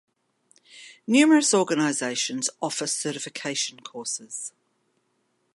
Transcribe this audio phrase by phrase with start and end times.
[1.05, 4.51] Numerous organizations offer certification courses.